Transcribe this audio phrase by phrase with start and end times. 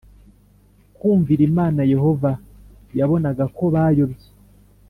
[0.97, 2.31] Kumvira imana yehova
[2.99, 4.27] yabonaga ko bayobye